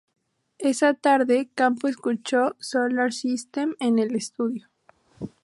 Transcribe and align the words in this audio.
Esa 0.57 0.95
tarde, 0.95 1.51
Campo 1.53 1.87
escuchó 1.87 2.55
"Solar 2.57 3.13
System" 3.13 3.75
en 3.79 3.99
el 3.99 4.15
estudio. 4.15 4.67